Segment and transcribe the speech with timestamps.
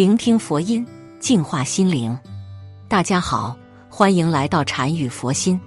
[0.00, 0.86] 聆听佛音，
[1.18, 2.18] 净化心灵。
[2.88, 3.54] 大家好，
[3.90, 5.60] 欢迎来到禅语佛心。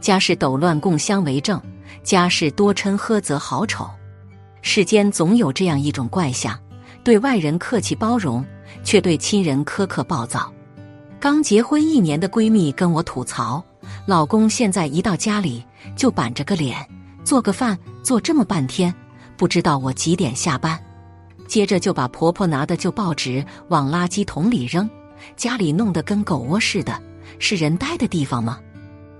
[0.00, 1.62] 家事斗乱共相为证，
[2.02, 3.88] 家事多嗔呵则好丑。
[4.62, 6.58] 世间总有这样一种怪象：
[7.04, 8.44] 对外人客气包容，
[8.82, 10.52] 却对亲人苛刻暴躁。
[11.20, 13.64] 刚结婚一年的闺蜜跟我吐槽，
[14.06, 16.84] 老公现在一到家里就板着个脸，
[17.22, 18.92] 做个饭做这么半天，
[19.36, 20.76] 不知道我几点下班。
[21.50, 24.88] 接着就把婆婆拿的旧报纸往垃圾桶里扔，
[25.36, 26.96] 家里弄得跟狗窝似的，
[27.40, 28.60] 是人待的地方吗？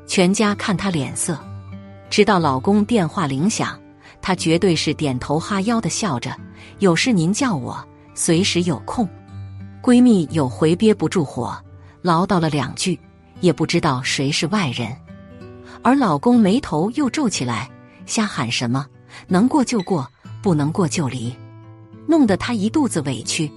[0.06, 1.36] 全家看她脸色，
[2.08, 3.76] 直到老公电话铃响，
[4.22, 6.32] 她绝对是点头哈腰的笑着。
[6.78, 7.84] 有事您叫我，
[8.14, 9.08] 随时有空。
[9.82, 11.60] 闺蜜有回憋不住火，
[12.00, 12.96] 唠叨了两句，
[13.40, 14.96] 也不知道谁是外人，
[15.82, 17.68] 而老公眉头又皱起来，
[18.06, 18.86] 瞎喊什么？
[19.26, 20.08] 能过就过，
[20.40, 21.34] 不能过就离。
[22.10, 23.48] 弄得他一肚子委屈，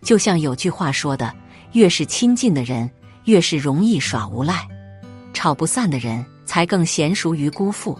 [0.00, 1.30] 就像有句话说的
[1.72, 2.90] ：“越是亲近的人，
[3.26, 4.66] 越是容易耍无赖；
[5.34, 7.94] 吵不散的人，才更娴熟于辜负。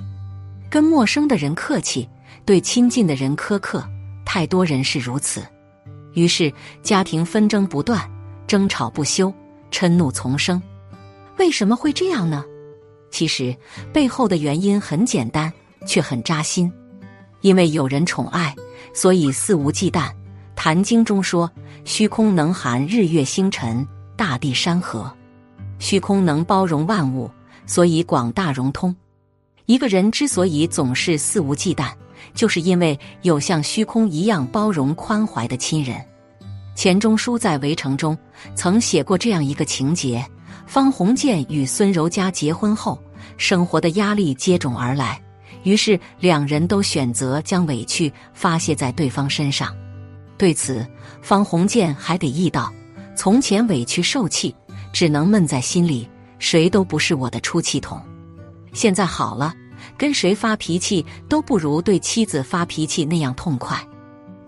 [0.71, 2.09] 跟陌生的人客气，
[2.47, 3.87] 对亲近的人苛刻，
[4.25, 5.47] 太多人是如此。
[6.15, 6.51] 于是
[6.83, 8.11] 家庭纷争不断，
[8.47, 9.31] 争吵不休，
[9.71, 10.61] 嗔怒丛生。
[11.37, 12.43] 为什么会这样呢？
[13.11, 13.55] 其实
[13.93, 15.53] 背后的原因很简单，
[15.87, 16.73] 却很扎心。
[17.43, 18.57] 因为有人宠爱。
[18.93, 20.09] 所以肆无忌惮，
[20.55, 21.51] 《坛经》中说
[21.85, 25.11] ：“虚空能含日月星辰、大地山河，
[25.79, 27.31] 虚空能包容万物，
[27.67, 28.95] 所以广大融通。”
[29.67, 31.91] 一个人之所以总是肆无忌惮，
[32.35, 35.97] 就是因为有像虚空一样包容宽怀的亲人。
[36.75, 38.17] 钱钟书在《围城》中
[38.55, 40.25] 曾写过这样一个情节：
[40.67, 43.01] 方鸿渐与孙柔嘉结婚后，
[43.37, 45.23] 生活的压力接踵而来。
[45.63, 49.75] 于是两人都选择将委屈发泄在对方身上。
[50.37, 50.85] 对此，
[51.21, 52.73] 方鸿渐还得意道
[53.15, 54.55] ：“从前委屈受气，
[54.93, 56.09] 只能闷在心里，
[56.41, 58.03] 谁都不是我的出气筒。
[58.73, 59.55] 现在好了，
[59.97, 63.79] 跟谁发脾气都不如对妻子发脾气那样痛快。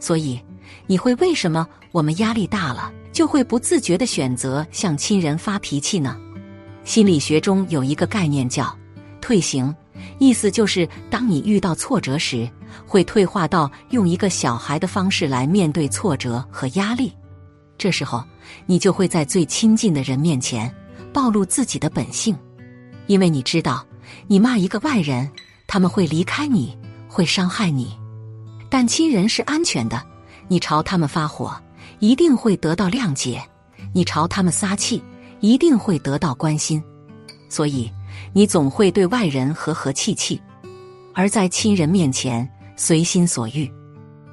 [0.00, 0.40] 所以，
[0.86, 6.16] 你会为什么我们压力大了，就会不自觉的选择向亲人发脾气呢？
[6.82, 8.76] 心理学中有一个概念叫
[9.20, 9.72] ‘退行’。”
[10.18, 12.48] 意思就是，当你遇到挫折时，
[12.86, 17.12] 会退化到用一个小孩的方式来面对挫折和压力。
[17.76, 18.22] 这时候，
[18.66, 20.72] 你就会在最亲近的人面前
[21.12, 22.36] 暴露自己的本性，
[23.06, 23.84] 因为你知道，
[24.26, 25.28] 你骂一个外人，
[25.66, 26.76] 他们会离开你，
[27.08, 27.86] 会伤害你；
[28.70, 30.00] 但亲人是安全的，
[30.48, 31.52] 你朝他们发火，
[31.98, 33.40] 一定会得到谅解；
[33.92, 35.02] 你朝他们撒气，
[35.40, 36.82] 一定会得到关心。
[37.48, 37.90] 所以。
[38.32, 40.40] 你总会对外人和和气气，
[41.12, 43.70] 而在亲人面前随心所欲。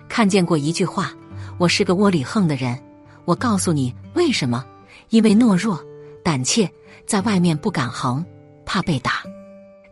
[0.09, 1.12] 看见过一句话
[1.58, 2.78] ：“我是个窝里横的人。”
[3.24, 4.66] 我告诉你为什么？
[5.09, 5.80] 因为懦弱、
[6.24, 6.69] 胆怯，
[7.06, 8.25] 在外面不敢横，
[8.66, 9.12] 怕被打；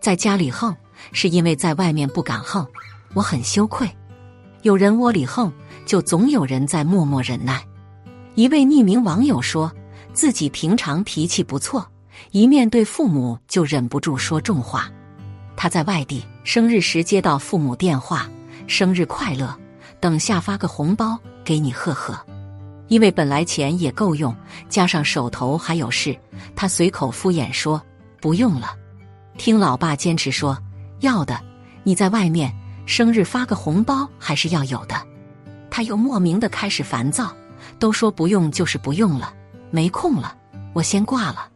[0.01, 0.75] 在家里横，
[1.11, 2.65] 是因为在外面不敢横，
[3.13, 3.87] 我很羞愧。
[4.63, 5.53] 有人窝里横，
[5.85, 7.63] 就总有人在默默忍耐。
[8.33, 9.71] 一位匿名网友说
[10.11, 11.87] 自己平常脾气不错。
[12.31, 14.89] 一面对父母就忍不住说重话。
[15.55, 18.29] 他在外地生日时接到父母电话，
[18.67, 19.53] 生日快乐，
[19.99, 22.17] 等下发个红包给你贺贺。
[22.87, 24.35] 因为本来钱也够用，
[24.67, 26.17] 加上手头还有事，
[26.55, 27.81] 他随口敷衍说
[28.19, 28.73] 不用了。
[29.37, 30.57] 听老爸坚持说
[31.01, 31.39] 要的，
[31.83, 32.53] 你在外面
[32.85, 34.95] 生日发个红包还是要有的。
[35.69, 37.31] 他又莫名的开始烦躁，
[37.77, 39.33] 都说不用就是不用了，
[39.69, 40.35] 没空了，
[40.73, 41.47] 我先挂了。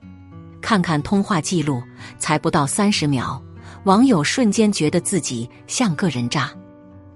[0.63, 1.83] 看看通话记录，
[2.17, 3.39] 才不到三十秒，
[3.83, 6.49] 网友瞬间觉得自己像个人渣。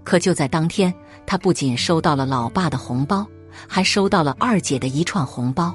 [0.04, 0.94] 可就在当天，
[1.26, 3.26] 他不仅收到了老爸的红包，
[3.66, 5.74] 还收到了二姐的一串红包，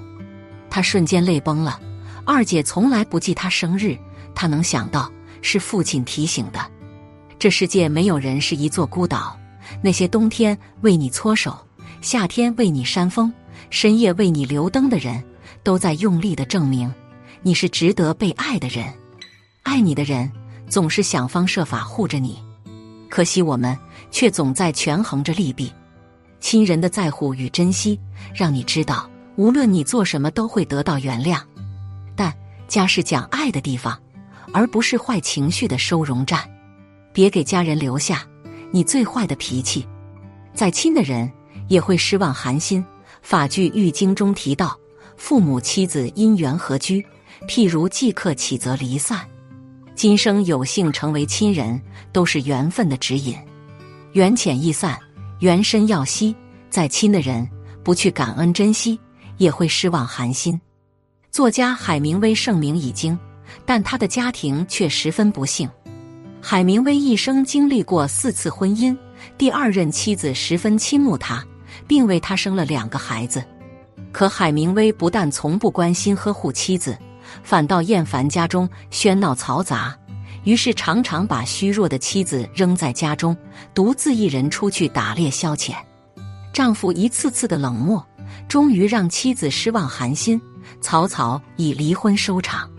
[0.69, 1.81] 他瞬间泪崩了。
[2.27, 3.97] 二姐从来不记他生日，
[4.35, 5.11] 他能想到
[5.41, 6.61] 是父亲提醒的。
[7.39, 9.35] 这世界没有人是一座孤岛，
[9.83, 11.57] 那些冬天为你搓手，
[12.03, 13.33] 夏天为你扇风，
[13.71, 15.25] 深夜为你留灯的人，
[15.63, 16.93] 都在用力的证明。
[17.45, 18.93] 你是值得被爱的人，
[19.65, 20.31] 爱你的人
[20.69, 22.39] 总是想方设法护着你，
[23.11, 23.77] 可惜我们
[24.13, 25.73] 却总在权衡着利弊。
[26.39, 27.99] 亲人的在乎与珍惜，
[28.33, 31.41] 让你知道无论你做什么都会得到原谅。
[32.15, 32.33] 但
[32.69, 34.01] 家是讲爱的地方，
[34.53, 36.49] 而不是坏情绪的收容站。
[37.13, 38.25] 别给家人留下
[38.71, 39.85] 你最坏的脾气，
[40.55, 41.31] 再亲的人
[41.67, 42.85] 也会失望寒心。
[43.21, 44.79] 法句玉经中提到，
[45.17, 47.05] 父母妻子因缘合居。
[47.47, 49.21] 譬如即刻起则离散，
[49.95, 51.81] 今生有幸成为亲人，
[52.13, 53.37] 都是缘分的指引。
[54.13, 54.99] 缘浅易散，
[55.41, 56.35] 缘深要惜。
[56.71, 57.47] 再亲的人，
[57.85, 58.99] 不去感恩珍惜，
[59.37, 60.59] 也会失望寒心。
[61.31, 63.19] 作家海明威盛名已经，
[63.67, 65.69] 但他的家庭却十分不幸。
[66.41, 68.97] 海明威一生经历过四次婚姻，
[69.37, 71.45] 第二任妻子十分倾慕他，
[71.87, 73.45] 并为他生了两个孩子。
[74.11, 76.97] 可海明威不但从不关心呵护妻子，
[77.43, 79.97] 反倒厌烦家中喧闹嘈杂，
[80.45, 83.37] 于是常常把虚弱的妻子扔在家中，
[83.75, 85.75] 独自一人出去打猎消遣。
[86.53, 88.05] 丈夫一次次的冷漠，
[88.49, 90.41] 终于让妻子失望寒心，
[90.81, 92.71] 草草以离婚收场。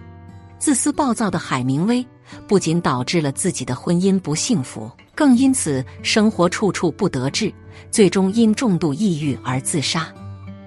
[0.59, 2.05] 自私暴躁的海明威。
[2.47, 7.53] 不仅导致了自己的婚姻不幸福，更因此生活处处不得志，
[7.91, 10.07] 最终因重度抑郁而自杀。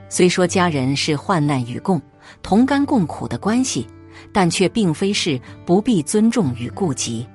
[0.09, 2.01] 虽说家人是患难与共、
[2.43, 3.87] 同甘共苦的关系，
[4.33, 7.27] 但却并非是不必尊重与顾及。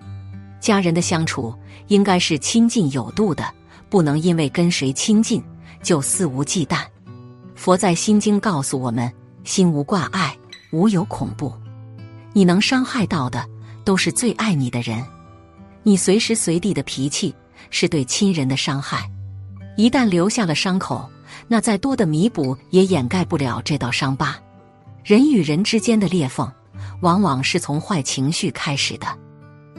[0.60, 1.54] 家人的相处
[1.88, 3.44] 应该是亲近有度的，
[3.90, 5.44] 不能因为跟谁亲近
[5.82, 6.84] 就肆无忌惮。
[7.56, 9.12] 佛在《心经》告诉我们：
[9.44, 10.38] 心无挂碍，
[10.72, 11.54] 无有恐怖。
[12.34, 13.46] 你能伤害到的。
[13.84, 15.04] 都是最爱你的人，
[15.82, 17.34] 你随时随地的脾气
[17.72, 19.10] 是对亲人的伤害。
[19.76, 21.10] 一旦留下了伤口，
[21.48, 24.38] 那再多的弥补也掩盖不了这道伤疤。
[25.04, 26.52] 人与人之间的裂缝，
[27.02, 29.08] 往往是从坏情绪开始的。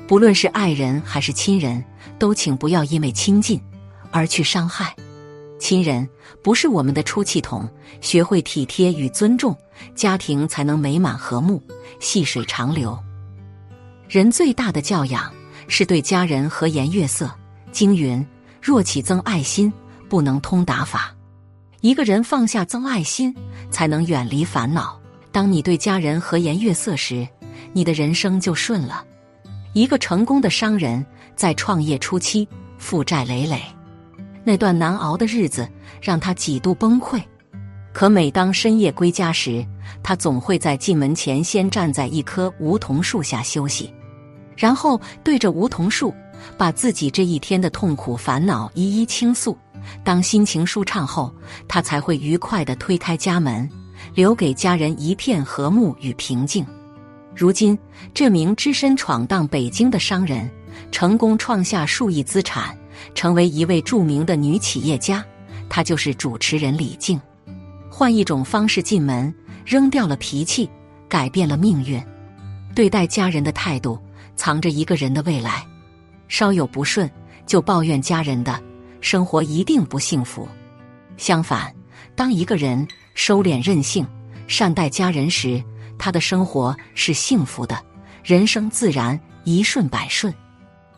[0.08, 1.82] 不论是爱人还是亲人，
[2.18, 3.60] 都请不要因为亲近
[4.10, 4.94] 而去伤害。
[5.58, 6.06] 亲人
[6.42, 7.68] 不是我们的出气筒，
[8.00, 9.56] 学会体贴与尊重，
[9.94, 11.62] 家庭才能美满和睦，
[12.00, 12.98] 细水长流。
[14.08, 15.32] 人最大的教养
[15.68, 17.30] 是对家人和颜悦色。
[17.70, 18.26] 经云：
[18.60, 19.72] 若起增爱心，
[20.08, 21.14] 不能通达法。
[21.80, 23.34] 一个人放下增爱心，
[23.70, 25.00] 才能远离烦恼。
[25.32, 27.26] 当你对家人和颜悦色时，
[27.72, 29.04] 你的人生就顺了。
[29.72, 32.46] 一个成功的商人，在创业初期
[32.76, 33.62] 负债累累，
[34.44, 35.66] 那段难熬的日子
[36.00, 37.20] 让他几度崩溃。
[37.94, 39.66] 可每当深夜归家时，
[40.02, 43.92] 他总会在进门前先站在一棵梧桐树下休息。
[44.54, 46.14] 然后对着梧桐树，
[46.58, 49.56] 把自己这一天的痛苦烦恼一一倾诉。
[50.04, 51.34] 当心情舒畅后，
[51.66, 53.68] 他才会愉快地推开家门，
[54.14, 56.66] 留给家人一片和睦与平静。
[57.34, 57.78] 如今，
[58.12, 60.50] 这名只身闯荡北京的商人，
[60.90, 62.76] 成功创下数亿资产，
[63.14, 65.24] 成为一位著名的女企业家。
[65.68, 67.20] 她就是主持人李静。
[67.90, 69.34] 换一种方式进门，
[69.64, 70.68] 扔掉了脾气，
[71.08, 72.02] 改变了命运。
[72.74, 73.98] 对待家人的态度。
[74.34, 75.64] 藏着一个人的未来，
[76.26, 77.08] 稍有不顺
[77.46, 78.60] 就抱怨家人的
[79.02, 80.48] 生活一定不幸福。
[81.18, 81.72] 相反，
[82.16, 84.06] 当一个人收敛任性、
[84.46, 85.62] 善待家人时，
[85.98, 87.78] 他的生活是幸福的，
[88.24, 90.32] 人生自然一顺百顺。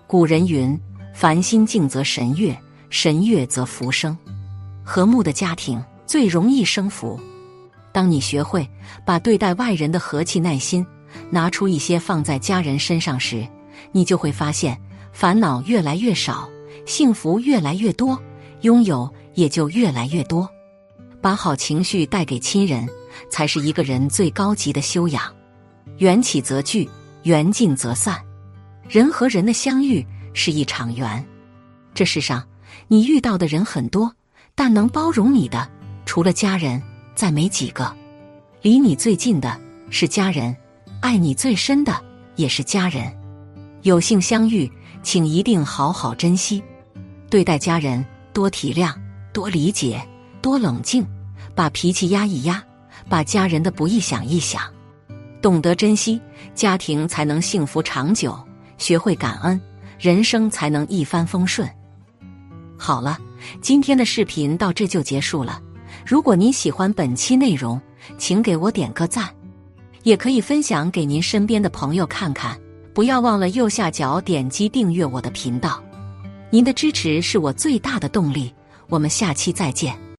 [0.07, 0.79] 古人云
[1.15, 2.57] ：“凡心静则神悦，
[2.91, 4.17] 神悦则福生。”
[4.85, 7.19] 和睦的家庭最容易生福。
[7.93, 8.69] 当你学会
[9.05, 10.85] 把对待外人的和气、耐心。
[11.31, 13.47] 拿出一些放在家人身上时，
[13.93, 14.77] 你就会发现
[15.13, 16.49] 烦恼越来越少，
[16.87, 18.21] 幸福越来越多，
[18.63, 20.51] 拥有也就越来越多。
[21.25, 22.87] 把好情绪带给亲人，
[23.31, 25.35] 才是一个人最高级的修养。
[25.97, 26.87] 缘起则聚，
[27.23, 28.23] 缘尽则散。
[28.87, 31.25] 人和人的相遇是一场缘。
[31.95, 32.47] 这世上，
[32.89, 34.15] 你遇到的人很多，
[34.55, 35.67] 但能包容你的，
[36.05, 36.83] 除了家人，
[37.15, 37.91] 再没几个。
[38.61, 40.55] 离你最近的是家人。
[41.01, 42.05] 爱你最深的
[42.37, 43.11] 也是家人，
[43.81, 44.71] 有幸相遇，
[45.03, 46.63] 请一定好好珍惜。
[47.31, 48.05] 对待家人，
[48.35, 48.95] 多体谅，
[49.33, 50.07] 多理解，
[50.45, 51.03] 多冷静，
[51.55, 52.63] 把脾气压一压，
[53.09, 54.61] 把家人的不易想一想，
[55.41, 56.21] 懂得珍惜，
[56.55, 58.31] 家庭才能幸福长久；
[58.77, 59.59] 学会感恩，
[59.99, 61.67] 人生才能一帆风顺。
[62.77, 63.19] 好了，
[63.63, 65.63] 今天的视频到这就结束了。
[66.05, 67.81] 如果您喜欢本期内容，
[68.19, 69.27] 请给我点个赞。
[70.03, 72.61] 也可以分享给您身边的朋友看看，
[72.93, 75.83] 不要忘了右下角点击订阅我的频道，
[76.51, 78.55] 您的支持是我最大的动力。
[78.91, 80.04] 我们下期再见。